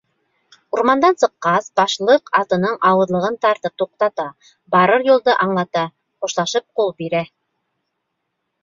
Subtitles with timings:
[0.77, 4.27] Урмандан сыҡҡас, башлыҡ атының ауыҙлығын тартып туҡтата,
[4.77, 5.89] барыр юлды аңлата,
[6.25, 7.25] хушлашып ҡул бирә!